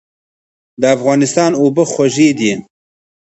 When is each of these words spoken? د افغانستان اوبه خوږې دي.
د 0.81 0.83
افغانستان 0.95 1.51
اوبه 1.61 1.83
خوږې 1.91 2.29
دي. 2.39 2.53